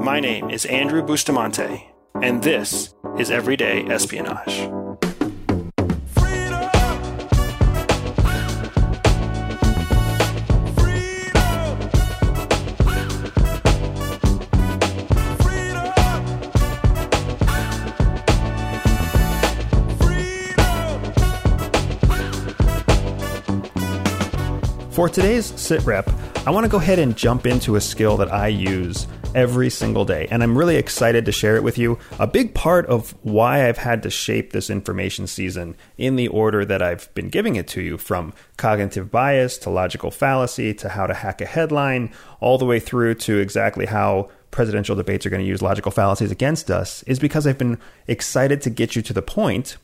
[0.00, 1.90] My name is Andrew Bustamante,
[2.22, 4.70] and this is Everyday Espionage.
[24.92, 26.08] For today's sit rep,
[26.46, 29.06] I want to go ahead and jump into a skill that I use
[29.38, 31.96] every single day, and I'm really excited to share it with you.
[32.18, 36.64] A big part of why I've had to shape this information season in the order
[36.64, 41.06] that I've been giving it to you from cognitive bias to logical fallacy to how
[41.06, 45.42] to hack a headline, all the way through to exactly how presidential debates are going
[45.42, 47.78] to use logical fallacies against us is because I've been
[48.08, 49.76] excited to get you to the point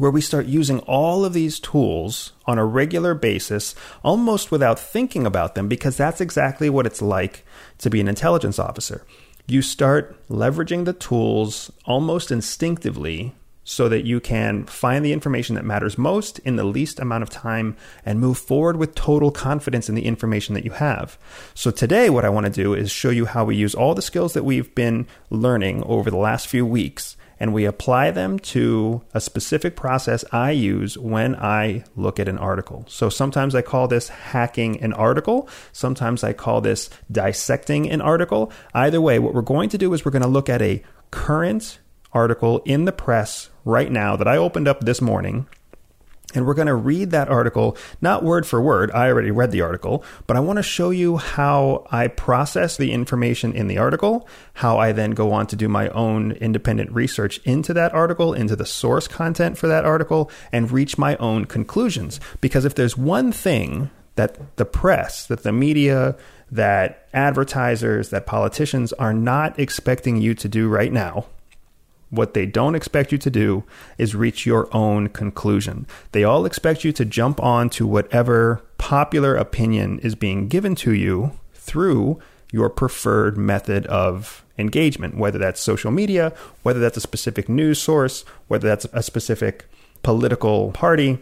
[0.00, 5.26] where we start using all of these tools on a regular basis, almost without thinking
[5.26, 7.44] about them, because that's exactly what it's like
[7.78, 9.04] to be an intelligence officer.
[9.46, 15.66] You start leveraging the tools almost instinctively so that you can find the information that
[15.66, 19.94] matters most in the least amount of time and move forward with total confidence in
[19.94, 21.18] the information that you have.
[21.54, 24.02] So, today, what I want to do is show you how we use all the
[24.02, 29.02] skills that we've been learning over the last few weeks and we apply them to
[29.14, 32.84] a specific process I use when I look at an article.
[32.86, 38.52] So sometimes I call this hacking an article, sometimes I call this dissecting an article.
[38.74, 41.80] Either way, what we're going to do is we're going to look at a current
[42.12, 45.48] article in the press right now that I opened up this morning
[46.34, 48.90] and we're going to read that article, not word for word.
[48.92, 52.92] I already read the article, but I want to show you how I process the
[52.92, 57.38] information in the article, how I then go on to do my own independent research
[57.44, 62.20] into that article, into the source content for that article, and reach my own conclusions.
[62.40, 66.16] Because if there's one thing that the press, that the media,
[66.50, 71.26] that advertisers, that politicians are not expecting you to do right now,
[72.10, 73.64] what they don't expect you to do
[73.96, 75.86] is reach your own conclusion.
[76.12, 80.92] They all expect you to jump on to whatever popular opinion is being given to
[80.92, 82.18] you through
[82.52, 86.32] your preferred method of engagement, whether that's social media,
[86.62, 89.66] whether that's a specific news source, whether that's a specific
[90.02, 91.18] political party.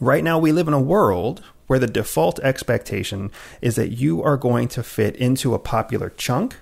[0.00, 3.30] Right now, we live in a world where the default expectation
[3.62, 6.56] is that you are going to fit into a popular chunk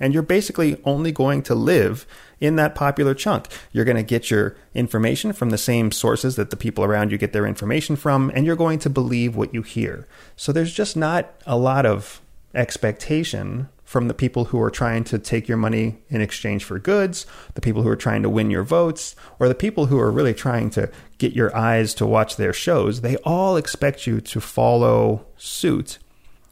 [0.00, 2.06] and you're basically only going to live
[2.40, 3.48] in that popular chunk.
[3.72, 7.18] You're going to get your information from the same sources that the people around you
[7.18, 10.06] get their information from, and you're going to believe what you hear.
[10.36, 12.20] So there's just not a lot of
[12.54, 17.26] expectation from the people who are trying to take your money in exchange for goods,
[17.54, 20.34] the people who are trying to win your votes, or the people who are really
[20.34, 23.02] trying to get your eyes to watch their shows.
[23.02, 25.98] They all expect you to follow suit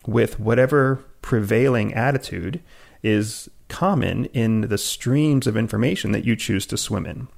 [0.07, 2.61] with whatever prevailing attitude
[3.03, 7.29] is common in the streams of information that you choose to swim in.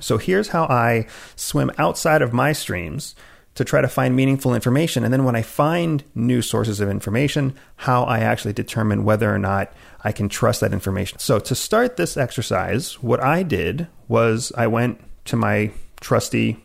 [0.00, 1.06] So here's how I
[1.36, 3.14] swim outside of my streams
[3.54, 5.04] to try to find meaningful information.
[5.04, 9.38] And then when I find new sources of information, how I actually determine whether or
[9.38, 9.72] not
[10.02, 11.18] I can trust that information.
[11.18, 16.64] So to start this exercise, what I did was I went to my trusty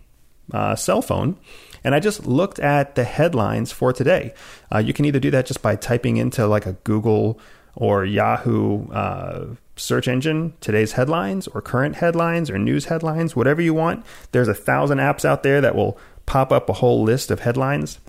[0.54, 1.38] uh, cell phone
[1.84, 4.34] and I just looked at the headlines for today.
[4.74, 7.40] Uh, you can either do that just by typing into like a Google
[7.76, 13.74] or Yahoo uh, search engine today's headlines or current headlines or news headlines, whatever you
[13.74, 14.06] want.
[14.32, 18.00] There's a thousand apps out there that will pop up a whole list of headlines.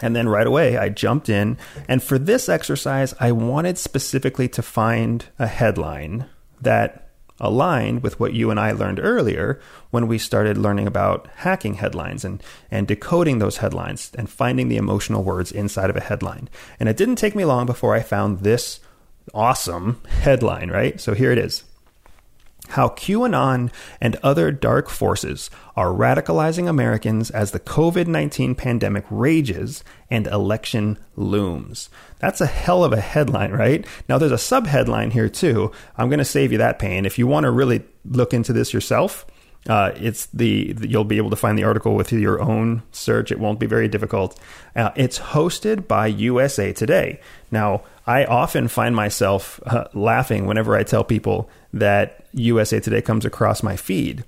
[0.00, 1.56] And then right away, I jumped in.
[1.86, 6.26] And for this exercise, I wanted specifically to find a headline
[6.60, 7.01] that
[7.40, 9.60] aligned with what you and I learned earlier
[9.90, 14.76] when we started learning about hacking headlines and, and decoding those headlines and finding the
[14.76, 16.48] emotional words inside of a headline.
[16.78, 18.80] And it didn't take me long before I found this
[19.34, 21.00] awesome headline, right?
[21.00, 21.64] So here it is
[22.68, 29.84] how QAnon and other dark forces are radicalizing Americans as the COVID 19 pandemic rages
[30.10, 31.90] and election looms.
[32.18, 33.86] That's a hell of a headline, right?
[34.08, 35.72] Now, there's a subheadline here, too.
[35.96, 37.04] I'm going to save you that pain.
[37.04, 39.26] If you want to really look into this yourself,
[39.68, 43.30] uh, it's the you'll be able to find the article with your own search.
[43.30, 44.38] It won't be very difficult.
[44.74, 47.20] Uh, it's hosted by USA Today.
[47.50, 53.24] Now, I often find myself uh, laughing whenever I tell people that USA Today comes
[53.24, 54.24] across my feed.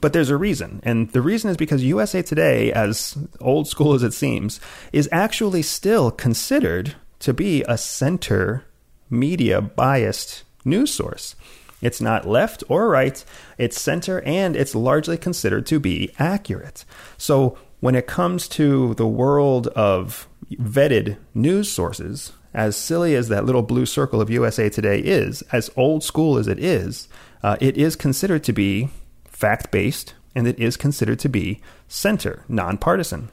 [0.00, 0.80] But there's a reason.
[0.82, 4.60] And the reason is because USA Today, as old school as it seems,
[4.92, 8.64] is actually still considered to be a center
[9.08, 11.36] media biased news source.
[11.80, 13.22] It's not left or right,
[13.58, 16.84] it's center, and it's largely considered to be accurate.
[17.18, 23.44] So when it comes to the world of vetted news sources, as silly as that
[23.44, 27.08] little blue circle of USA Today is, as old school as it is,
[27.42, 28.88] uh, it is considered to be
[29.26, 33.30] fact based and it is considered to be center, nonpartisan.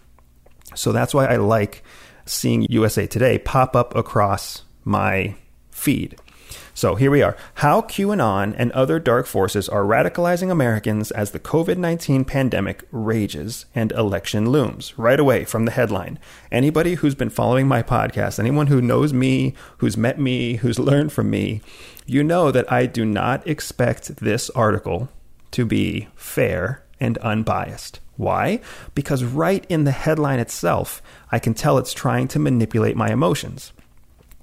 [0.75, 1.83] So that's why I like
[2.25, 5.35] seeing USA Today pop up across my
[5.71, 6.15] feed.
[6.73, 7.35] So here we are.
[7.55, 13.65] How QAnon and other dark forces are radicalizing Americans as the COVID 19 pandemic rages
[13.75, 14.97] and election looms.
[14.97, 16.19] Right away from the headline.
[16.51, 21.11] Anybody who's been following my podcast, anyone who knows me, who's met me, who's learned
[21.11, 21.61] from me,
[22.05, 25.09] you know that I do not expect this article
[25.51, 27.99] to be fair and unbiased.
[28.17, 28.59] Why?
[28.95, 33.71] Because right in the headline itself, I can tell it's trying to manipulate my emotions.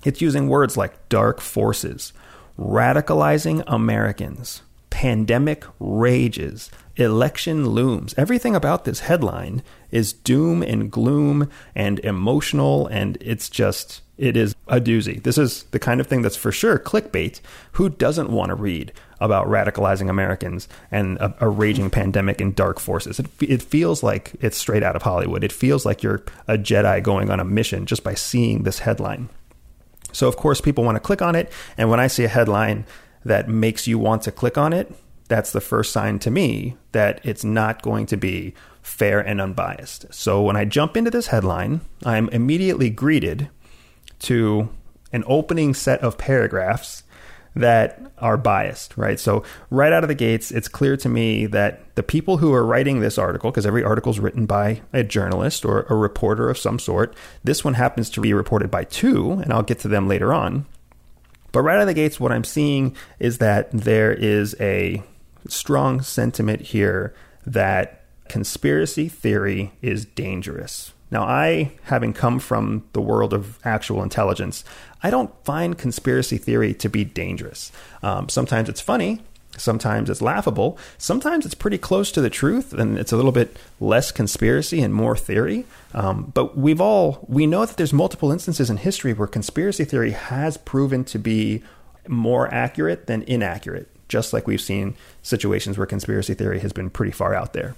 [0.06, 2.12] It's using words like dark forces,
[2.56, 8.14] radicalizing Americans, pandemic rages, election looms.
[8.16, 14.54] Everything about this headline is doom and gloom and emotional, and it's just, it is
[14.68, 15.20] a doozy.
[15.20, 17.40] This is the kind of thing that's for sure clickbait.
[17.72, 22.78] Who doesn't want to read about radicalizing Americans and a, a raging pandemic and dark
[22.78, 23.18] forces?
[23.18, 25.42] It, it feels like it's straight out of Hollywood.
[25.42, 29.30] It feels like you're a Jedi going on a mission just by seeing this headline.
[30.16, 31.52] So, of course, people want to click on it.
[31.76, 32.86] And when I see a headline
[33.26, 34.90] that makes you want to click on it,
[35.28, 40.06] that's the first sign to me that it's not going to be fair and unbiased.
[40.14, 43.50] So, when I jump into this headline, I'm immediately greeted
[44.20, 44.70] to
[45.12, 47.02] an opening set of paragraphs
[47.56, 49.18] that are biased, right?
[49.18, 52.64] So, right out of the gates, it's clear to me that the people who are
[52.64, 56.58] writing this article, because every article is written by a journalist or a reporter of
[56.58, 60.06] some sort, this one happens to be reported by two, and I'll get to them
[60.06, 60.66] later on.
[61.50, 65.02] But right out of the gates, what I'm seeing is that there is a
[65.48, 67.14] strong sentiment here
[67.46, 70.92] that conspiracy theory is dangerous.
[71.10, 74.64] Now, I, having come from the world of actual intelligence,
[75.02, 77.70] I don't find conspiracy theory to be dangerous.
[78.02, 79.22] Um, sometimes it's funny,
[79.56, 83.56] sometimes it's laughable, sometimes it's pretty close to the truth, and it's a little bit
[83.78, 85.64] less conspiracy and more theory.
[85.94, 90.10] Um, but we've all we know that there's multiple instances in history where conspiracy theory
[90.10, 91.62] has proven to be
[92.08, 93.88] more accurate than inaccurate.
[94.08, 97.74] Just like we've seen situations where conspiracy theory has been pretty far out there.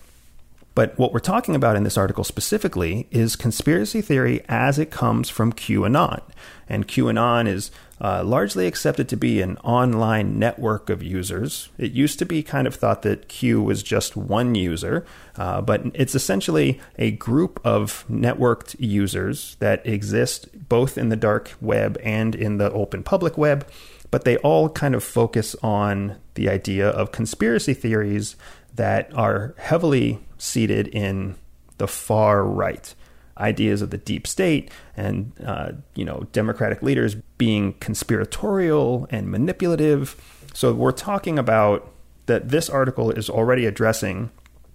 [0.78, 5.28] But what we're talking about in this article specifically is conspiracy theory as it comes
[5.28, 6.22] from QAnon.
[6.68, 11.68] And QAnon is uh, largely accepted to be an online network of users.
[11.78, 15.04] It used to be kind of thought that Q was just one user,
[15.34, 21.54] uh, but it's essentially a group of networked users that exist both in the dark
[21.60, 23.66] web and in the open public web.
[24.12, 28.36] But they all kind of focus on the idea of conspiracy theories
[28.76, 31.36] that are heavily seated in
[31.78, 32.94] the far right.
[33.38, 40.16] Ideas of the deep state and uh, you know democratic leaders being conspiratorial and manipulative.
[40.54, 41.92] So we're talking about
[42.26, 42.48] that.
[42.48, 44.30] This article is already addressing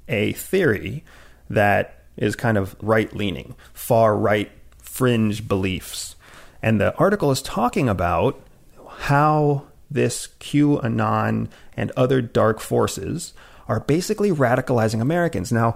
[0.07, 1.04] a theory
[1.50, 6.15] that is kind of right leaning, far right fringe beliefs,
[6.62, 8.39] and the article is talking about
[8.98, 13.33] how this QAnon and other dark forces
[13.68, 15.51] are basically radicalizing Americans.
[15.51, 15.75] Now,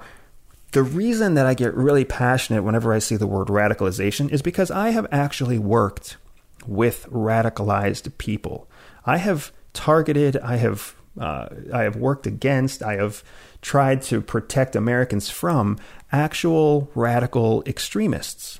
[0.71, 4.69] the reason that I get really passionate whenever I see the word radicalization is because
[4.69, 6.17] I have actually worked
[6.65, 8.69] with radicalized people.
[9.05, 13.23] I have targeted, I have uh, I have worked against, I have
[13.61, 15.79] tried to protect Americans from
[16.11, 18.59] actual radical extremists.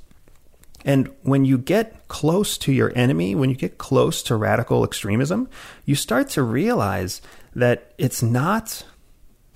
[0.84, 5.50] And when you get close to your enemy, when you get close to radical extremism,
[5.86, 7.22] you start to realize
[7.56, 8.86] that it's not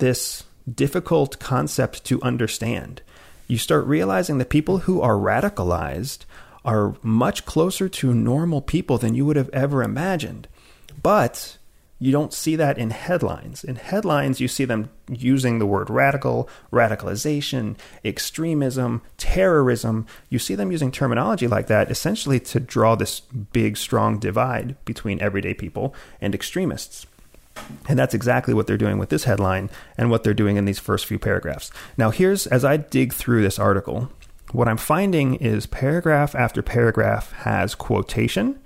[0.02, 0.42] this
[0.74, 3.02] difficult concept to understand.
[3.46, 6.24] You start realizing that people who are radicalized
[6.64, 10.48] are much closer to normal people than you would have ever imagined.
[11.04, 11.56] But
[12.00, 13.62] you don't see that in headlines.
[13.62, 20.06] In headlines, you see them using the word radical, radicalization, extremism, terrorism.
[20.30, 25.22] You see them using terminology like that essentially to draw this big, strong divide between
[25.22, 27.06] everyday people and extremists.
[27.88, 30.78] And that's exactly what they're doing with this headline and what they're doing in these
[30.78, 31.70] first few paragraphs.
[31.96, 34.10] Now, here's as I dig through this article,
[34.52, 38.60] what I'm finding is paragraph after paragraph has quotation,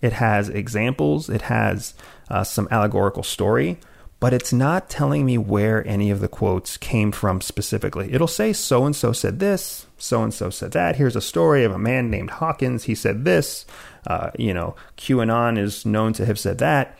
[0.00, 1.94] it has examples, it has
[2.30, 3.78] uh, some allegorical story,
[4.18, 8.12] but it's not telling me where any of the quotes came from specifically.
[8.12, 10.96] It'll say so and so said this, so and so said that.
[10.96, 12.84] Here's a story of a man named Hawkins.
[12.84, 13.66] He said this.
[14.06, 16.96] Uh, you know, QAnon is known to have said that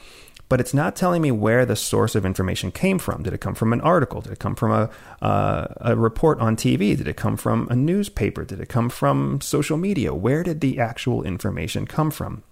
[0.48, 3.22] but it's not telling me where the source of information came from.
[3.22, 4.20] Did it come from an article?
[4.20, 4.90] Did it come from a,
[5.24, 6.96] uh, a report on TV?
[6.96, 8.44] Did it come from a newspaper?
[8.44, 10.14] Did it come from social media?
[10.14, 12.44] Where did the actual information come from?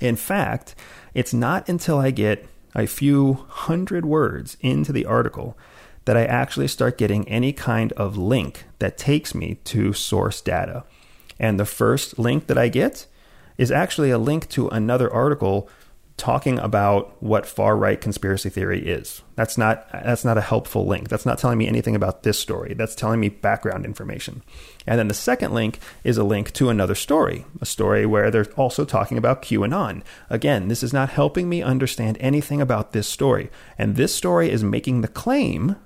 [0.00, 0.74] In fact,
[1.14, 5.56] it's not until I get a few hundred words into the article
[6.04, 10.84] that I actually start getting any kind of link that takes me to source data.
[11.38, 13.06] And the first link that I get
[13.58, 15.68] is actually a link to another article
[16.18, 19.22] talking about what far right conspiracy theory is.
[19.36, 21.08] That's not that's not a helpful link.
[21.08, 22.74] That's not telling me anything about this story.
[22.74, 24.42] That's telling me background information.
[24.86, 28.52] And then the second link is a link to another story, a story where they're
[28.56, 30.02] also talking about QAnon.
[30.28, 33.48] Again, this is not helping me understand anything about this story.
[33.78, 35.76] And this story is making the claim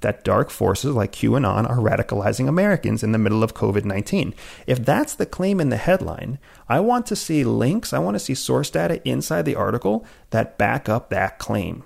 [0.00, 4.34] that dark forces like QAnon are radicalizing Americans in the middle of COVID 19.
[4.66, 6.38] If that's the claim in the headline,
[6.68, 10.58] I want to see links, I want to see source data inside the article that
[10.58, 11.84] back up that claim.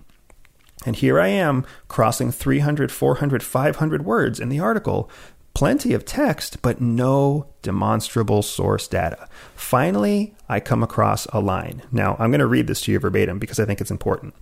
[0.87, 5.11] And here I am crossing 300, 400, 500 words in the article.
[5.55, 9.29] Plenty of text, but no demonstrable source data.
[9.55, 11.83] Finally, I come across a line.
[11.93, 14.35] Now, I'm going to read this to you verbatim because I think it's important.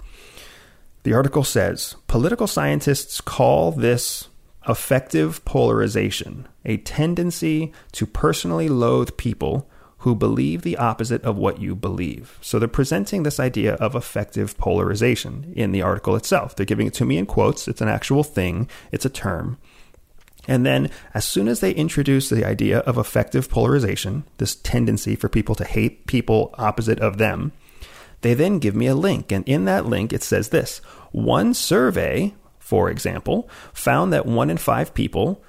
[1.04, 4.28] The article says political scientists call this
[4.64, 9.68] affective polarization, a tendency to personally loathe people
[9.99, 12.38] who believe the opposite of what you believe.
[12.40, 16.56] So they're presenting this idea of affective polarization in the article itself.
[16.56, 17.68] They're giving it to me in quotes.
[17.68, 19.59] It's an actual thing, it's a term.
[20.49, 25.28] And then, as soon as they introduce the idea of affective polarization, this tendency for
[25.28, 27.52] people to hate people opposite of them,
[28.22, 30.78] they then give me a link, and in that link it says this
[31.10, 35.42] One survey, for example, found that one in five people,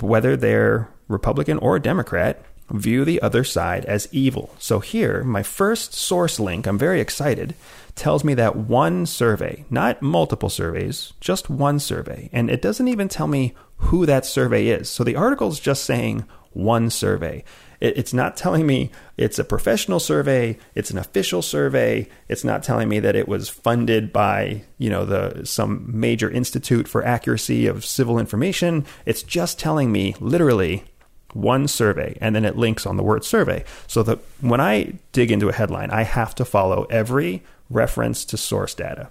[0.00, 4.54] whether they're Republican or Democrat, view the other side as evil.
[4.58, 7.54] So here, my first source link, I'm very excited,
[7.96, 12.30] tells me that one survey, not multiple surveys, just one survey.
[12.32, 14.88] And it doesn't even tell me who that survey is.
[14.88, 17.44] So the article is just saying one survey.
[17.80, 22.08] It, it's not telling me it's a professional survey, it's an official survey.
[22.28, 26.86] It's not telling me that it was funded by, you know, the some major institute
[26.88, 28.84] for accuracy of civil information.
[29.06, 30.84] It's just telling me literally
[31.32, 33.64] one survey and then it links on the word survey.
[33.86, 38.36] So that when I dig into a headline, I have to follow every reference to
[38.36, 39.10] source data.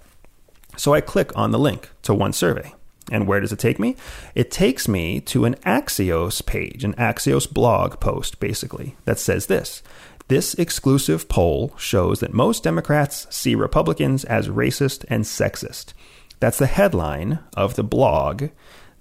[0.77, 2.73] So I click on the link to one survey.
[3.11, 3.95] And where does it take me?
[4.35, 9.81] It takes me to an Axios page, an Axios blog post, basically, that says this.
[10.27, 15.93] This exclusive poll shows that most Democrats see Republicans as racist and sexist.
[16.39, 18.49] That's the headline of the blog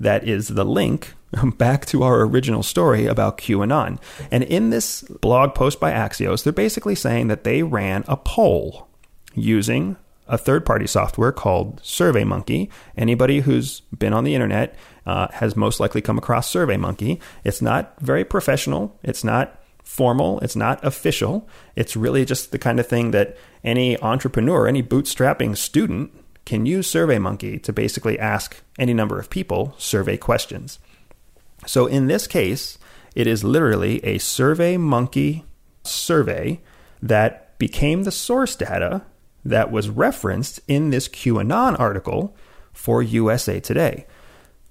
[0.00, 1.14] that is the link
[1.56, 4.00] back to our original story about QAnon.
[4.30, 8.88] And in this blog post by Axios, they're basically saying that they ran a poll
[9.34, 9.96] using
[10.28, 12.70] a third party software called SurveyMonkey.
[12.96, 17.20] Anybody who's been on the internet uh, has most likely come across SurveyMonkey.
[17.44, 21.48] It's not very professional, it's not formal, it's not official.
[21.74, 26.12] It's really just the kind of thing that any entrepreneur, any bootstrapping student
[26.44, 30.78] can use SurveyMonkey to basically ask any number of people survey questions.
[31.66, 32.78] So in this case,
[33.14, 35.44] it is literally a SurveyMonkey
[35.84, 36.60] survey
[37.02, 39.02] that became the source data
[39.44, 42.36] that was referenced in this QAnon article
[42.72, 44.06] for USA Today.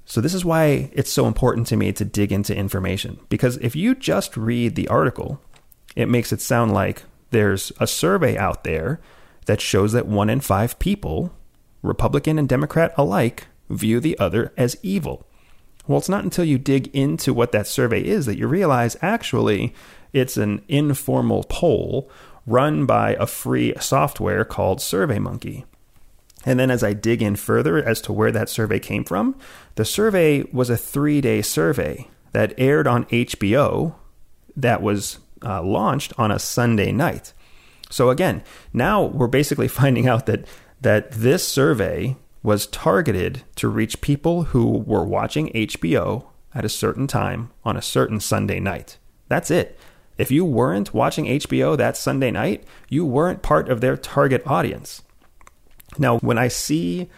[0.05, 3.19] So, this is why it's so important to me to dig into information.
[3.27, 5.41] Because if you just read the article,
[5.97, 9.01] it makes it sound like there's a survey out there
[9.47, 11.33] that shows that one in five people,
[11.81, 15.25] Republican and Democrat alike, view the other as evil.
[15.87, 19.73] Well, it's not until you dig into what that survey is that you realize actually
[20.13, 22.09] it's an informal poll
[22.47, 25.65] run by a free software called SurveyMonkey.
[26.45, 29.35] And then as I dig in further as to where that survey came from,
[29.75, 33.95] the survey was a three day survey that aired on HBO
[34.55, 37.33] that was uh, launched on a Sunday night.
[37.89, 40.45] So again, now we're basically finding out that
[40.79, 47.07] that this survey was targeted to reach people who were watching HBO at a certain
[47.07, 48.97] time on a certain Sunday night.
[49.27, 49.77] That's it.
[50.17, 55.03] If you weren't watching HBO that Sunday night, you weren't part of their target audience.
[55.97, 57.09] Now, when I see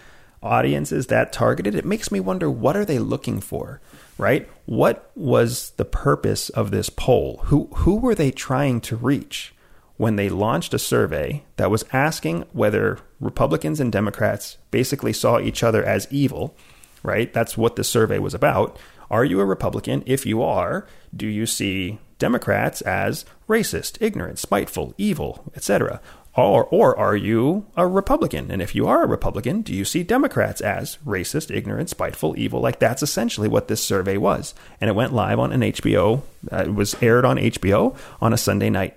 [0.41, 3.81] audiences that targeted, it makes me wonder what are they looking for,
[4.17, 4.49] right?
[4.65, 7.41] What was the purpose of this poll?
[7.45, 9.53] Who who were they trying to reach
[9.97, 15.61] when they launched a survey that was asking whether Republicans and Democrats basically saw each
[15.61, 16.55] other as evil,
[17.03, 17.33] right?
[17.33, 18.77] That's what the survey was about.
[19.11, 20.03] Are you a Republican?
[20.05, 25.99] If you are, do you see Democrats as racist, ignorant, spiteful, evil, etc.
[26.35, 28.51] Or, or are you a Republican?
[28.51, 32.61] And if you are a Republican, do you see Democrats as racist, ignorant, spiteful, evil?
[32.61, 34.53] Like that's essentially what this survey was.
[34.79, 36.21] And it went live on an HBO,
[36.51, 38.95] uh, it was aired on HBO on a Sunday night.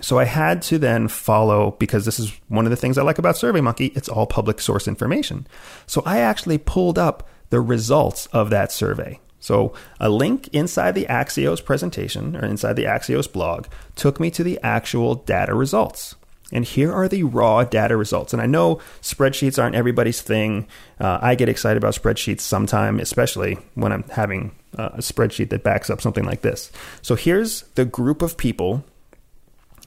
[0.00, 3.18] So I had to then follow because this is one of the things I like
[3.18, 3.96] about SurveyMonkey.
[3.96, 5.46] It's all public source information.
[5.86, 9.20] So I actually pulled up the results of that survey.
[9.42, 14.44] So a link inside the Axios presentation or inside the Axios blog took me to
[14.44, 16.14] the actual data results.
[16.52, 18.32] And here are the raw data results.
[18.32, 20.68] And I know spreadsheets aren't everybody's thing.
[21.00, 25.64] Uh, I get excited about spreadsheets sometime, especially when I'm having uh, a spreadsheet that
[25.64, 26.70] backs up something like this.
[27.00, 28.84] So here's the group of people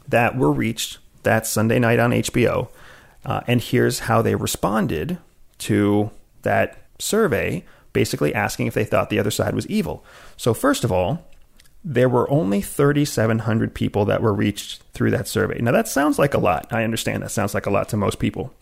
[0.07, 2.67] that were reached that Sunday night on HBO.
[3.23, 5.17] Uh, and here's how they responded
[5.59, 7.63] to that survey,
[7.95, 10.05] basically asking if they thought the other side was evil.
[10.37, 11.25] So, first of all,
[11.83, 15.59] there were only 3,700 people that were reached through that survey.
[15.61, 16.67] Now, that sounds like a lot.
[16.71, 18.53] I understand that sounds like a lot to most people.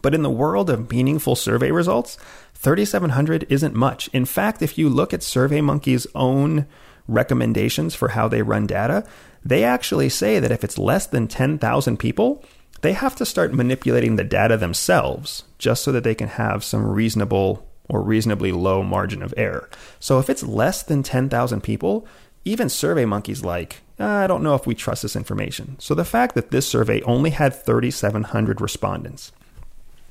[0.00, 2.16] But in the world of meaningful survey results,
[2.54, 4.08] 3,700 isn't much.
[4.12, 6.66] In fact, if you look at SurveyMonkey's own
[7.06, 9.04] recommendations for how they run data,
[9.44, 12.42] they actually say that if it's less than 10,000 people,
[12.80, 16.84] they have to start manipulating the data themselves just so that they can have some
[16.86, 19.68] reasonable or reasonably low margin of error.
[20.00, 22.08] So if it's less than 10,000 people,
[22.44, 25.76] even SurveyMonkey's like, I don't know if we trust this information.
[25.78, 29.30] So the fact that this survey only had 3,700 respondents.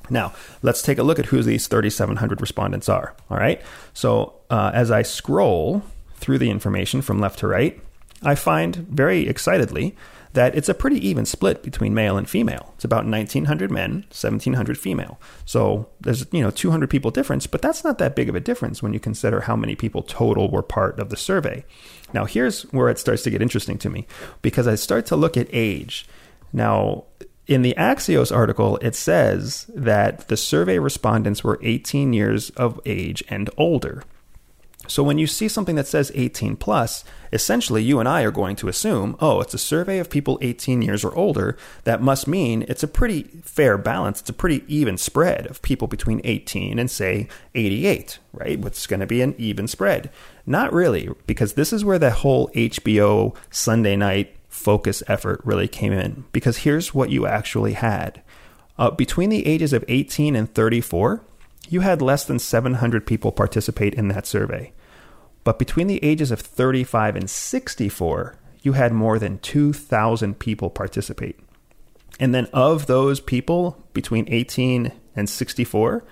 [0.09, 3.15] Now, let's take a look at who these 3,700 respondents are.
[3.29, 3.61] All right.
[3.93, 5.83] So uh, as I scroll
[6.15, 7.81] through the information from left to right,
[8.21, 9.95] I find very excitedly
[10.33, 12.73] that it's a pretty even split between male and female.
[12.75, 15.19] It's about 1900 men, 1700 female.
[15.45, 18.81] So there's, you know, 200 people difference, but that's not that big of a difference
[18.81, 21.65] when you consider how many people total were part of the survey.
[22.13, 24.07] Now, here's where it starts to get interesting to me
[24.41, 26.07] because I start to look at age.
[26.53, 27.05] Now,
[27.47, 33.23] in the Axios article, it says that the survey respondents were 18 years of age
[33.29, 34.03] and older.
[34.91, 38.57] So when you see something that says 18 plus, essentially you and I are going
[38.57, 41.55] to assume, oh, it's a survey of people 18 years or older.
[41.85, 44.19] That must mean it's a pretty fair balance.
[44.19, 48.65] It's a pretty even spread of people between 18 and say 88, right?
[48.65, 50.11] It's going to be an even spread.
[50.45, 55.93] Not really, because this is where the whole HBO Sunday night focus effort really came
[55.93, 56.25] in.
[56.33, 58.21] Because here's what you actually had.
[58.77, 61.21] Uh, between the ages of 18 and 34,
[61.69, 64.73] you had less than 700 people participate in that survey.
[65.43, 71.39] But between the ages of 35 and 64, you had more than 2,000 people participate.
[72.19, 76.03] And then of those people between 18 and 64,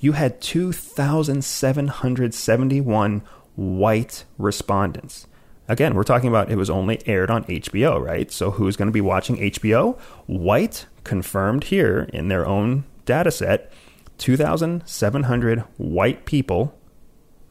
[0.00, 3.22] you had 2,771
[3.54, 5.26] white respondents.
[5.68, 8.32] Again, we're talking about it was only aired on HBO, right?
[8.32, 9.96] So who's going to be watching HBO?
[10.26, 13.72] White confirmed here in their own data set
[14.18, 16.76] 2,700 white people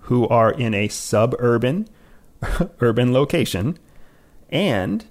[0.01, 1.87] who are in a suburban
[2.79, 3.77] urban location
[4.49, 5.05] and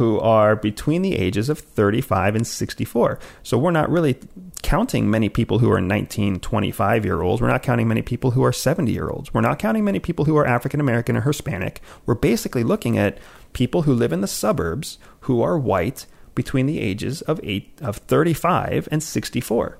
[0.00, 3.18] who are between the ages of 35 and 64.
[3.42, 4.16] So we're not really
[4.62, 7.42] counting many people who are 19, 25 year olds.
[7.42, 9.34] We're not counting many people who are 70 year olds.
[9.34, 11.82] We're not counting many people who are African American or Hispanic.
[12.06, 13.18] We're basically looking at
[13.52, 17.98] people who live in the suburbs who are white between the ages of eight, of
[17.98, 19.76] 35 and 64.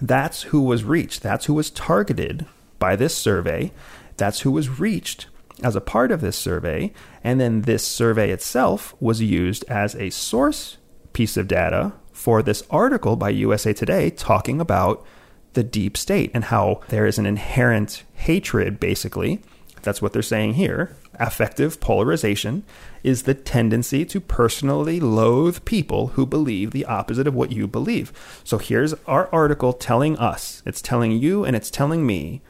[0.00, 1.22] That's who was reached.
[1.22, 2.46] That's who was targeted
[2.80, 3.70] by this survey.
[4.16, 5.28] That's who was reached
[5.62, 6.92] as a part of this survey.
[7.22, 10.78] And then this survey itself was used as a source
[11.12, 15.04] piece of data for this article by USA Today talking about
[15.52, 19.40] the deep state and how there is an inherent hatred, basically.
[19.82, 20.96] That's what they're saying here.
[21.14, 22.64] Affective polarization
[23.02, 28.12] is the tendency to personally loathe people who believe the opposite of what you believe.
[28.44, 32.42] So here's our article telling us, it's telling you and it's telling me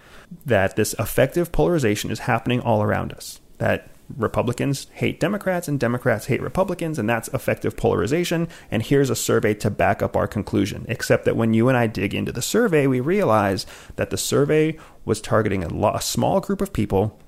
[0.46, 3.40] that this affective polarization is happening all around us.
[3.58, 8.48] That Republicans hate Democrats and Democrats hate Republicans, and that's affective polarization.
[8.70, 10.84] And here's a survey to back up our conclusion.
[10.88, 13.66] Except that when you and I dig into the survey, we realize
[13.96, 17.18] that the survey was targeting a, a small group of people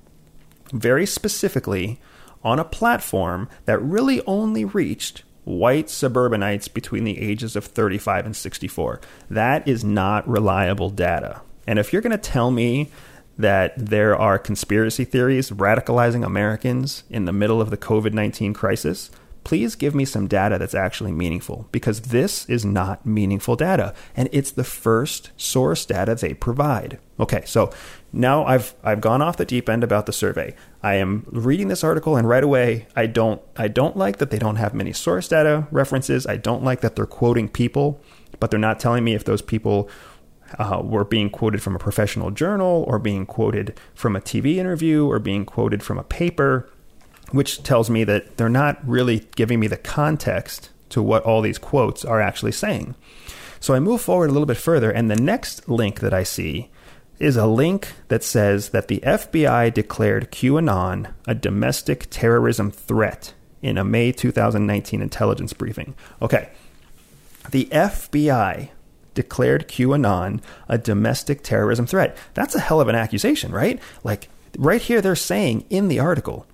[0.71, 1.99] very specifically
[2.43, 8.35] on a platform that really only reached white suburbanites between the ages of 35 and
[8.35, 9.01] 64.
[9.29, 11.41] That is not reliable data.
[11.67, 12.91] And if you're going to tell me
[13.37, 19.09] that there are conspiracy theories radicalizing Americans in the middle of the COVID 19 crisis,
[19.43, 24.29] please give me some data that's actually meaningful because this is not meaningful data and
[24.31, 26.99] it's the first source data they provide.
[27.19, 27.71] Okay, so
[28.11, 30.55] now I've I've gone off the deep end about the survey.
[30.81, 34.39] I am reading this article and right away I don't I don't like that they
[34.39, 36.25] don't have many source data references.
[36.25, 38.01] I don't like that they're quoting people,
[38.39, 39.89] but they're not telling me if those people
[40.59, 45.05] uh, were being quoted from a professional journal or being quoted from a TV interview
[45.05, 46.69] or being quoted from a paper,
[47.31, 51.57] which tells me that they're not really giving me the context to what all these
[51.57, 52.95] quotes are actually saying.
[53.59, 56.69] So I move forward a little bit further, and the next link that I see
[57.19, 63.77] is a link that says that the FBI declared QAnon a domestic terrorism threat in
[63.77, 65.95] a May 2019 intelligence briefing.
[66.21, 66.49] Okay,
[67.49, 68.69] the FBI
[69.13, 72.17] declared QAnon a domestic terrorism threat.
[72.33, 73.79] That's a hell of an accusation, right?
[74.03, 76.45] Like, right here, they're saying in the article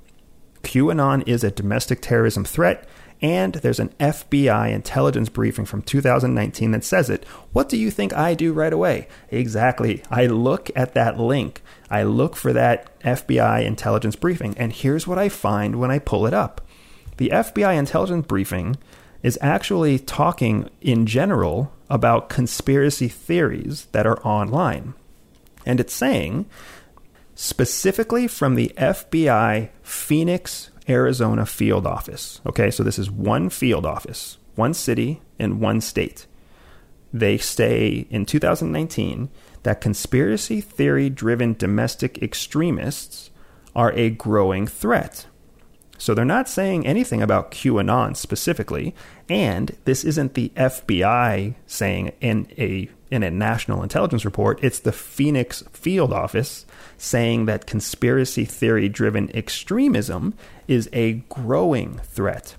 [0.63, 2.88] QAnon is a domestic terrorism threat,
[3.22, 7.26] and there's an FBI intelligence briefing from 2019 that says it.
[7.52, 9.08] What do you think I do right away?
[9.30, 10.04] Exactly.
[10.10, 15.17] I look at that link, I look for that FBI intelligence briefing, and here's what
[15.17, 16.65] I find when I pull it up.
[17.17, 18.78] The FBI intelligence briefing
[19.22, 24.93] is actually talking in general about conspiracy theories that are online.
[25.65, 26.45] And it's saying,
[27.36, 32.41] specifically from the FBI Phoenix, Arizona field office.
[32.45, 36.25] Okay, so this is one field office, one city, and one state.
[37.13, 39.30] They say in 2019
[39.63, 43.30] that conspiracy theory driven domestic extremists
[43.75, 45.25] are a growing threat
[45.99, 48.95] so they're not saying anything about QAnon specifically,
[49.27, 54.91] and this isn't the FBI saying in a in a national intelligence report, it's the
[54.91, 56.65] Phoenix field office
[56.97, 60.35] saying that conspiracy theory driven extremism
[60.67, 62.55] is a growing threat.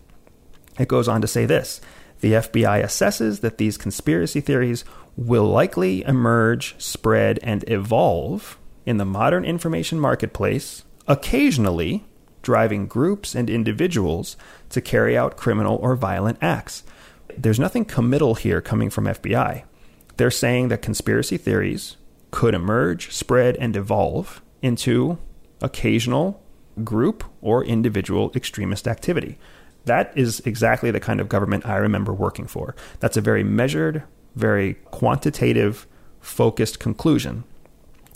[0.78, 1.80] It goes on to say this
[2.20, 4.84] the FBI assesses that these conspiracy theories
[5.16, 12.04] will likely emerge, spread, and evolve in the modern information marketplace, occasionally
[12.42, 14.36] driving groups and individuals
[14.70, 16.82] to carry out criminal or violent acts.
[17.36, 19.64] There's nothing committal here coming from FBI.
[20.16, 21.96] They're saying that conspiracy theories
[22.30, 25.18] could emerge, spread, and evolve into
[25.62, 26.42] occasional
[26.84, 29.38] group or individual extremist activity.
[29.86, 32.74] That is exactly the kind of government I remember working for.
[33.00, 34.02] That's a very measured,
[34.34, 35.86] very quantitative,
[36.20, 37.44] focused conclusion.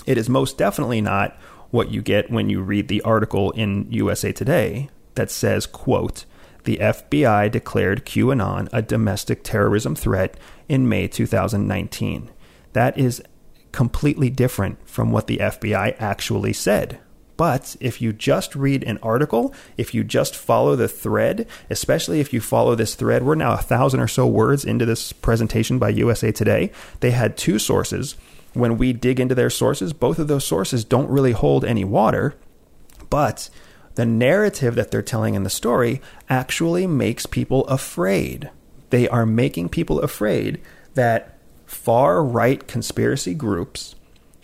[0.07, 1.37] It is most definitely not
[1.75, 6.25] what you get when you read the article in USA Today that says, quote,
[6.63, 12.31] the FBI declared QAnon a domestic terrorism threat in May 2019.
[12.75, 13.21] That is
[13.73, 17.01] completely different from what the FBI actually said.
[17.37, 22.33] But if you just read an article, if you just follow the thread, especially if
[22.33, 25.89] you follow this thread, we're now a thousand or so words into this presentation by
[25.89, 26.71] USA Today.
[27.01, 28.15] They had two sources
[28.55, 32.35] when we dig into their sources, both of those sources don't really hold any water,
[33.11, 33.51] but
[33.95, 38.51] the narrative that they're telling in the story actually makes people afraid.
[38.91, 40.61] They are making people afraid
[40.95, 43.95] that far right conspiracy groups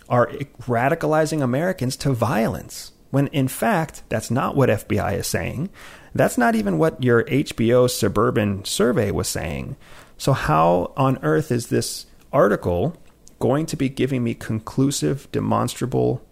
[0.09, 0.29] are
[0.63, 2.93] radicalizing Americans to violence.
[3.11, 5.71] When in fact, that's not what FBI is saying.
[6.15, 9.77] That's not even what your HBO suburban survey was saying.
[10.19, 12.97] So, how on earth is this article
[13.41, 16.25] going to be giving me conclusive, demonstrable,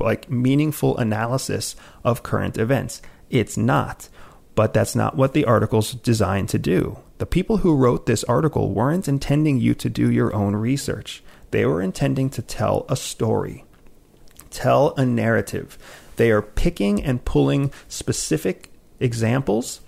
[0.00, 3.02] like meaningful analysis of current events.
[3.28, 4.08] It's not.
[4.54, 6.98] But that's not what the article's designed to do.
[7.18, 11.22] The people who wrote this article weren't intending you to do your own research.
[11.50, 13.64] They were intending to tell a story,
[14.50, 15.78] tell a narrative.
[16.16, 19.80] They are picking and pulling specific examples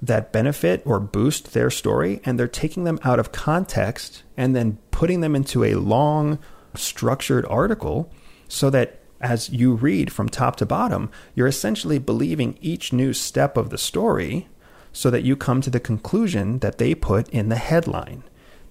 [0.00, 4.78] that benefit or boost their story, and they're taking them out of context and then
[4.98, 6.40] putting them into a long,
[6.74, 8.10] structured article
[8.48, 13.56] so that as you read from top to bottom, you're essentially believing each new step
[13.56, 14.48] of the story
[14.92, 18.24] so that you come to the conclusion that they put in the headline.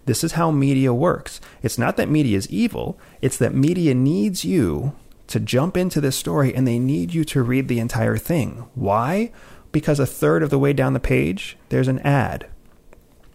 [0.06, 1.40] This is how media works.
[1.64, 4.94] It's not that media is evil, it's that media needs you
[5.28, 8.66] to jump into this story and they need you to read the entire thing.
[8.76, 9.32] Why?
[9.72, 12.48] because a third of the way down the page, there's an ad.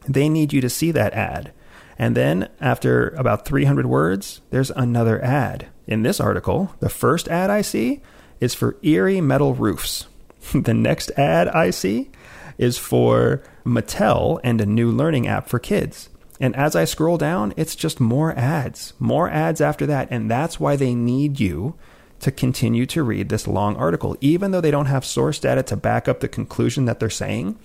[0.09, 1.53] They need you to see that ad.
[1.99, 5.69] And then, after about 300 words, there's another ad.
[5.87, 8.01] In this article, the first ad I see
[8.41, 10.07] is for Erie Metal Roofs.
[10.55, 12.11] the next ad I see
[12.59, 16.09] is for Mattel and a new learning app for kids.
[16.41, 20.09] And as I scroll down, it's just more ads, more ads after that.
[20.11, 21.75] And that's why they need you
[22.19, 24.17] to continue to read this long article.
[24.21, 27.59] Even though they don't have source data to back up the conclusion that they're saying,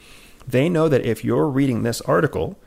[0.48, 2.58] They know that if you're reading this article,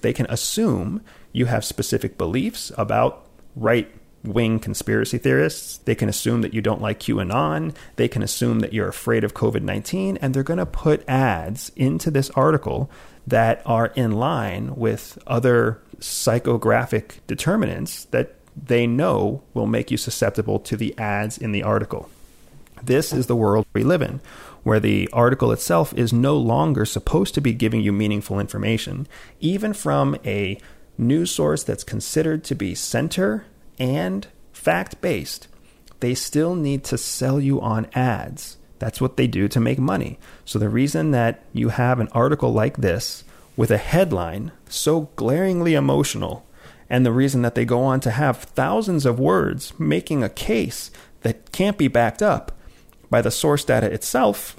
[0.00, 3.90] they can assume you have specific beliefs about right
[4.24, 5.78] wing conspiracy theorists.
[5.78, 7.74] They can assume that you don't like QAnon.
[7.96, 10.18] They can assume that you're afraid of COVID 19.
[10.18, 12.90] And they're going to put ads into this article
[13.26, 20.58] that are in line with other psychographic determinants that they know will make you susceptible
[20.60, 22.08] to the ads in the article.
[22.82, 24.20] This is the world we live in,
[24.68, 29.08] where the article itself is no longer supposed to be giving you meaningful information,
[29.40, 30.58] even from a
[30.98, 33.46] news source that's considered to be center
[33.78, 35.48] and fact based.
[36.00, 38.58] They still need to sell you on ads.
[38.78, 40.18] That's what they do to make money.
[40.44, 43.24] So, the reason that you have an article like this
[43.56, 46.44] with a headline so glaringly emotional,
[46.90, 50.90] and the reason that they go on to have thousands of words making a case
[51.22, 52.52] that can't be backed up
[53.08, 54.57] by the source data itself,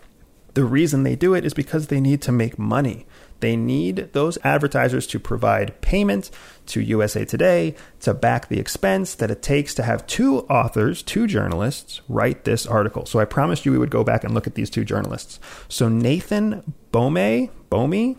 [0.59, 3.07] the reason they do it is because they need to make money.
[3.39, 6.29] They need those advertisers to provide payment
[6.65, 11.27] to USA Today to back the expense that it takes to have two authors, two
[11.27, 13.05] journalists, write this article.
[13.05, 15.39] So I promised you we would go back and look at these two journalists.
[15.69, 18.17] So Nathan Bomey, Bomey,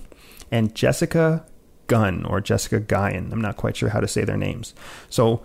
[0.50, 1.44] and Jessica
[1.88, 3.34] Gunn or Jessica Guyon.
[3.34, 4.74] I'm not quite sure how to say their names.
[5.10, 5.42] So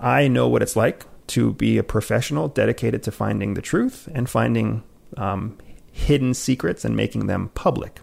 [0.00, 4.28] I know what it's like to be a professional dedicated to finding the truth and
[4.28, 4.82] finding
[5.16, 5.56] um,
[5.96, 8.00] hidden secrets and making them public.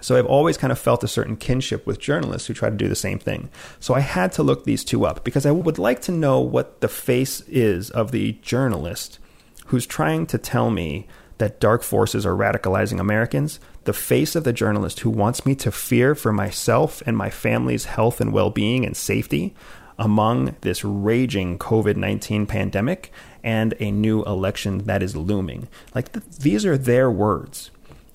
[0.00, 2.88] So I've always kind of felt a certain kinship with journalists who try to do
[2.88, 3.50] the same thing.
[3.78, 6.80] So I had to look these two up because I would like to know what
[6.80, 9.18] the face is of the journalist
[9.66, 11.06] who's trying to tell me
[11.38, 15.70] that dark forces are radicalizing Americans, the face of the journalist who wants me to
[15.70, 19.54] fear for myself and my family's health and well being and safety
[19.98, 23.12] among this raging COVID 19 pandemic
[23.44, 25.68] and a new election that is looming.
[25.94, 27.70] Like, th- these are their words.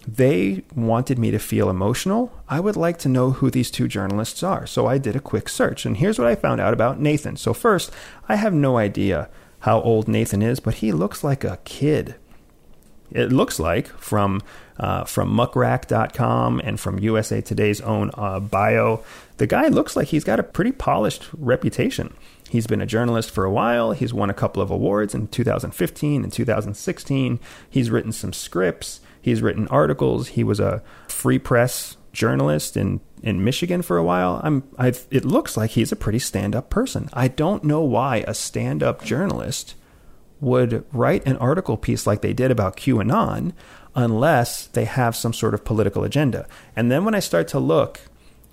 [0.08, 2.32] They wanted me to feel emotional.
[2.48, 4.66] I would like to know who these two journalists are.
[4.66, 7.36] So I did a quick search, and here's what I found out about Nathan.
[7.36, 7.92] So, first,
[8.30, 12.16] I have no idea how old Nathan is, but he looks like a kid.
[13.12, 14.42] It looks like from
[14.80, 19.04] uh, from muckrack.com and from USA Today's own uh, bio,
[19.38, 22.14] the guy looks like he's got a pretty polished reputation.
[22.50, 23.92] He's been a journalist for a while.
[23.92, 27.40] He's won a couple of awards in 2015 and 2016.
[27.70, 29.02] He's written some scripts.
[29.22, 30.30] He's written articles.
[30.30, 34.42] He was a free press journalist in, in Michigan for a while.
[34.44, 37.10] I'm, I've, it looks like he's a pretty stand up person.
[37.14, 39.76] I don't know why a stand up journalist
[40.40, 43.54] would write an article piece like they did about QAnon
[43.96, 46.48] unless they have some sort of political agenda.
[46.76, 48.02] And then when I start to look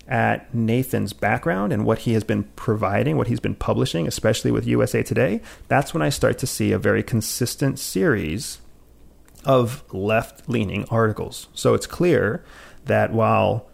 [0.07, 4.67] at Nathan's background and what he has been providing, what he's been publishing, especially with
[4.67, 8.59] USA Today, that's when I start to see a very consistent series
[9.43, 11.47] of left leaning articles.
[11.53, 12.43] So it's clear
[12.85, 13.67] that while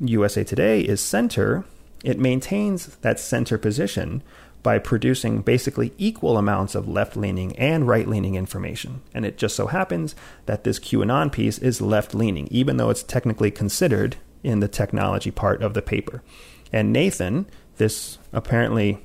[0.00, 1.64] USA Today is center,
[2.04, 4.22] it maintains that center position
[4.62, 9.00] by producing basically equal amounts of left leaning and right leaning information.
[9.14, 10.14] And it just so happens
[10.46, 15.30] that this QAnon piece is left leaning, even though it's technically considered in the technology
[15.30, 16.22] part of the paper.
[16.72, 17.46] And Nathan,
[17.76, 18.98] this apparently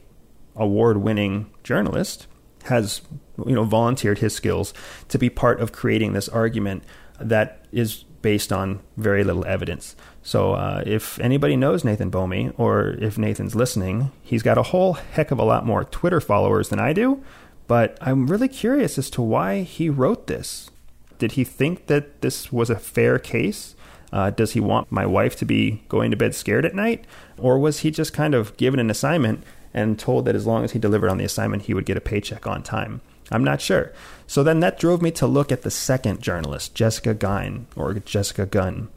[0.55, 2.27] award winning journalist,
[2.65, 3.01] has
[3.45, 4.73] you know volunteered his skills
[5.09, 6.83] to be part of creating this argument
[7.19, 9.95] that is based on very little evidence.
[10.21, 14.93] So uh, if anybody knows Nathan Bomey or if Nathan's listening, he's got a whole
[14.93, 17.21] heck of a lot more Twitter followers than I do.
[17.67, 20.71] But I'm really curious as to why he wrote this.
[21.19, 23.75] Did he think that this was a fair case?
[24.13, 27.03] Uh, does he want my wife to be going to bed scared at night?
[27.37, 30.71] Or was he just kind of given an assignment and told that as long as
[30.71, 33.01] he delivered on the assignment, he would get a paycheck on time?
[33.31, 33.91] I'm not sure.
[34.27, 38.45] So then that drove me to look at the second journalist, Jessica Guyon, or Jessica
[38.45, 38.89] Gunn.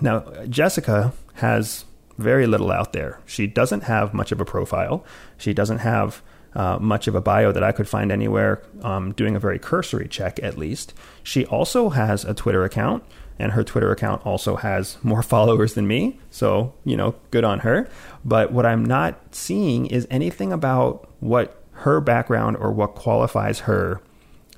[0.00, 1.84] Now, Jessica has
[2.18, 3.20] very little out there.
[3.26, 5.04] She doesn't have much of a profile.
[5.38, 6.22] She doesn't have
[6.54, 10.08] uh, much of a bio that I could find anywhere, um, doing a very cursory
[10.08, 10.92] check at least.
[11.22, 13.04] She also has a Twitter account,
[13.40, 16.18] and her Twitter account also has more followers than me.
[16.30, 17.88] So, you know, good on her.
[18.24, 24.00] But what I'm not seeing is anything about what her background or what qualifies her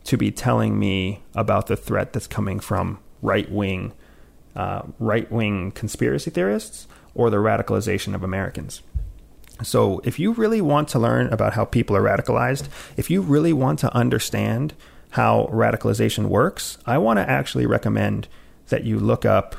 [0.04, 3.92] to be telling me about the threat that's coming from right wing
[4.56, 8.82] uh, right wing conspiracy theorists or the radicalization of Americans.
[9.62, 13.52] So, if you really want to learn about how people are radicalized, if you really
[13.52, 14.74] want to understand
[15.10, 18.28] how radicalization works, I want to actually recommend
[18.72, 19.54] that you look up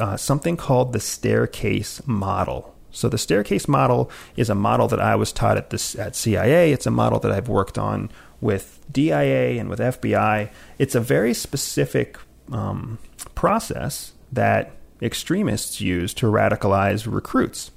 [0.00, 2.74] uh, something called the staircase model.
[2.90, 6.72] So the staircase model is a model that I was taught at this at CIA.
[6.72, 10.50] It's a model that I've worked on with DIA and with FBI.
[10.78, 12.18] It's a very specific
[12.50, 12.98] um,
[13.34, 17.70] process that extremists use to radicalize recruits.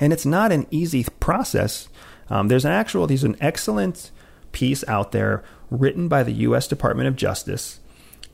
[0.00, 1.88] And it's not an easy process.
[2.28, 4.10] Um, there's an actual, there's an excellent
[4.50, 6.66] piece out there written by the U.S.
[6.66, 7.80] Department of Justice,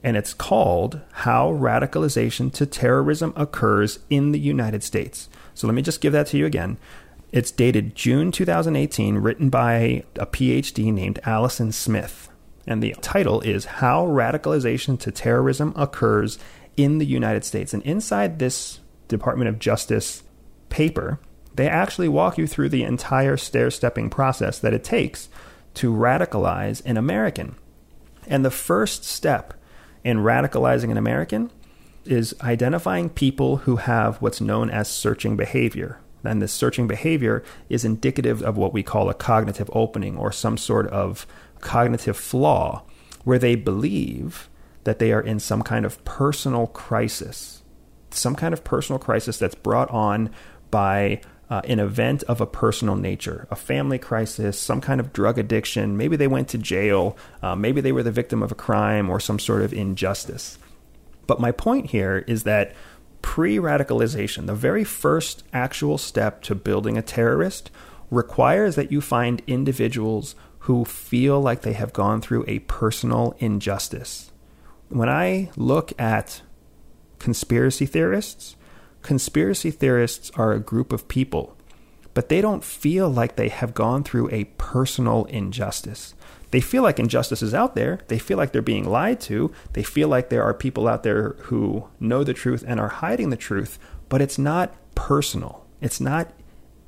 [0.03, 5.29] and it's called How Radicalization to Terrorism Occurs in the United States.
[5.55, 6.79] So let me just give that to you again.
[7.33, 12.29] It's dated June 2018, written by a PhD named Allison Smith.
[12.67, 16.39] And the title is How Radicalization to Terrorism Occurs
[16.77, 17.75] in the United States.
[17.75, 20.23] And inside this Department of Justice
[20.69, 21.19] paper,
[21.55, 25.29] they actually walk you through the entire stair stepping process that it takes
[25.75, 27.57] to radicalize an American.
[28.27, 29.55] And the first step
[30.05, 31.51] in radicalizing an American
[32.05, 36.01] is identifying people who have what's known as searching behavior.
[36.25, 40.57] And this searching behavior is indicative of what we call a cognitive opening or some
[40.57, 41.27] sort of
[41.61, 42.83] cognitive flaw
[43.25, 44.49] where they believe
[44.85, 47.63] that they are in some kind of personal crisis,
[48.11, 50.31] some kind of personal crisis that's brought on
[50.71, 55.39] by uh, an event of a personal nature, a family crisis, some kind of drug
[55.39, 55.97] addiction.
[55.97, 57.17] Maybe they went to jail.
[57.43, 60.59] Uh, maybe they were the victim of a crime or some sort of injustice.
[61.27, 62.75] But my point here is that
[63.23, 67.71] pre radicalization, the very first actual step to building a terrorist,
[68.11, 74.31] requires that you find individuals who feel like they have gone through a personal injustice.
[74.89, 76.43] When I look at
[77.19, 78.57] conspiracy theorists,
[79.09, 81.57] conspiracy theorists are a group of people,
[82.13, 86.13] but they don't feel like they have gone through a personal injustice.
[86.51, 88.01] They feel like injustice is out there.
[88.09, 89.51] They feel like they're being lied to.
[89.73, 93.31] They feel like there are people out there who know the truth and are hiding
[93.31, 93.79] the truth,
[94.11, 95.65] but it's not personal.
[95.81, 96.31] It's not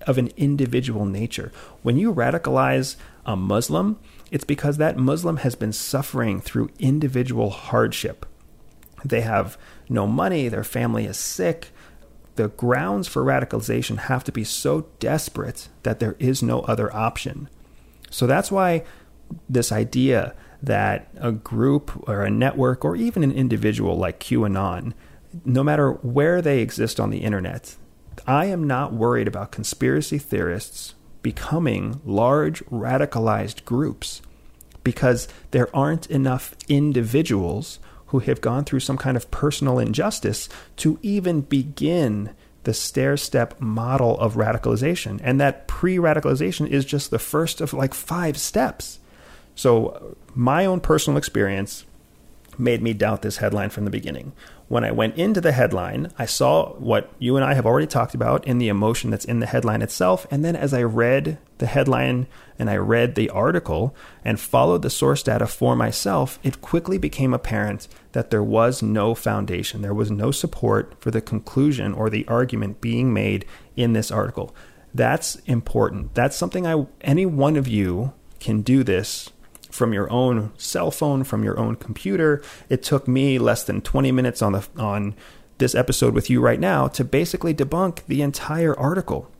[0.03, 1.53] of an individual nature.
[1.81, 3.99] When you radicalize a Muslim,
[4.31, 8.27] it's because that Muslim has been suffering through individual hardship.
[9.07, 9.57] They have
[9.89, 11.69] no money, their family is sick.
[12.41, 17.51] The grounds for radicalization have to be so desperate that there is no other option.
[18.09, 18.85] So that's why
[19.47, 24.95] this idea that a group or a network or even an individual like QAnon,
[25.45, 27.77] no matter where they exist on the internet,
[28.27, 34.23] I am not worried about conspiracy theorists becoming large radicalized groups
[34.83, 40.99] because there aren't enough individuals who have gone through some kind of personal injustice to
[41.01, 42.31] even begin
[42.65, 45.21] the stair step model of radicalization.
[45.23, 48.99] And that pre radicalization is just the first of like five steps.
[49.55, 51.85] So, my own personal experience
[52.61, 54.33] made me doubt this headline from the beginning.
[54.69, 58.15] When I went into the headline, I saw what you and I have already talked
[58.15, 60.27] about in the emotion that's in the headline itself.
[60.31, 64.91] And then as I read the headline and I read the article and followed the
[64.91, 69.83] source data for myself, it quickly became apparent that there was no foundation.
[69.83, 73.45] There was no support for the conclusion or the argument being made
[73.75, 74.55] in this article.
[74.95, 76.15] That's important.
[76.15, 79.31] That's something I any one of you can do this
[79.81, 82.43] from your own cell phone, from your own computer.
[82.69, 85.15] It took me less than 20 minutes on the on
[85.57, 89.31] this episode with you right now to basically debunk the entire article.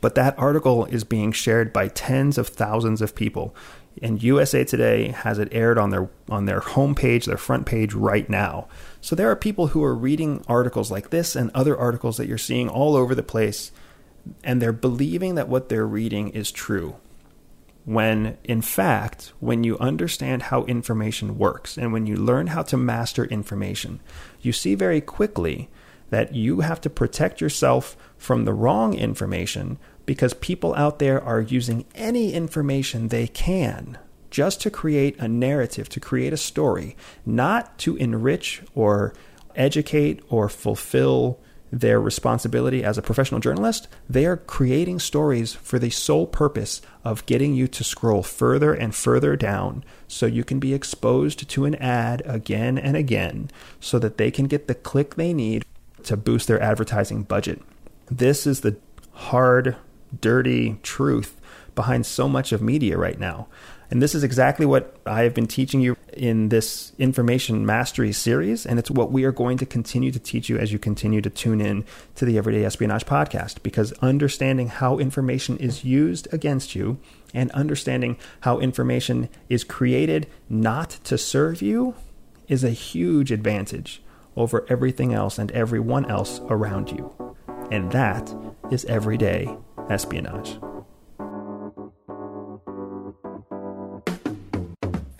[0.00, 3.56] But that article is being shared by tens of thousands of people.
[4.00, 8.30] And USA Today has it aired on their on their homepage, their front page right
[8.30, 8.68] now.
[9.00, 12.38] So there are people who are reading articles like this and other articles that you're
[12.38, 13.72] seeing all over the place
[14.44, 16.94] and they're believing that what they're reading is true
[17.86, 22.76] when in fact, when you understand how information works and when you learn how to
[22.76, 24.00] master information,
[24.42, 25.70] you see very quickly
[26.10, 31.40] that you have to protect yourself from the wrong information because people out there are
[31.40, 33.96] using any information they can
[34.30, 39.14] just to create a narrative, to create a story, not to enrich or
[39.54, 41.40] educate or fulfill
[41.80, 47.26] their responsibility as a professional journalist, they are creating stories for the sole purpose of
[47.26, 51.74] getting you to scroll further and further down so you can be exposed to an
[51.76, 55.64] ad again and again so that they can get the click they need
[56.02, 57.60] to boost their advertising budget.
[58.10, 58.76] This is the
[59.12, 59.76] hard,
[60.20, 61.40] dirty truth
[61.74, 63.48] behind so much of media right now.
[63.90, 68.66] And this is exactly what I have been teaching you in this information mastery series.
[68.66, 71.30] And it's what we are going to continue to teach you as you continue to
[71.30, 71.84] tune in
[72.16, 73.62] to the Everyday Espionage podcast.
[73.62, 76.98] Because understanding how information is used against you
[77.32, 81.94] and understanding how information is created not to serve you
[82.48, 84.02] is a huge advantage
[84.36, 87.12] over everything else and everyone else around you.
[87.70, 88.34] And that
[88.70, 89.56] is everyday
[89.88, 90.58] espionage.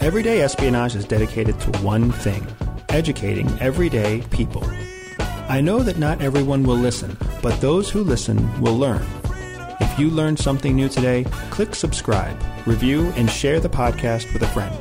[0.06, 2.46] Everyday Espionage is dedicated to one thing
[2.90, 4.62] educating everyday people.
[5.48, 9.04] I know that not everyone will listen, but those who listen will learn.
[9.80, 14.46] If you learned something new today, click subscribe, review, and share the podcast with a
[14.46, 14.76] friend.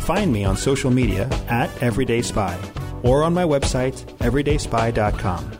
[0.00, 2.58] Find me on social media at Everyday Spy
[3.02, 5.52] or on my website, everydayspy.com.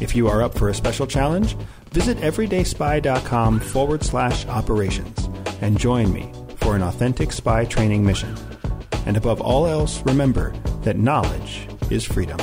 [0.00, 1.58] If you are up for a special challenge,
[1.90, 5.28] visit everydayspy.com forward slash operations
[5.60, 8.34] and join me for an authentic spy training mission.
[9.06, 10.52] And above all else, remember
[10.82, 12.38] that knowledge is freedom.